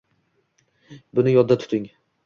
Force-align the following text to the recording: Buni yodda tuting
Buni 1.13 1.37
yodda 1.37 1.61
tuting 1.65 1.89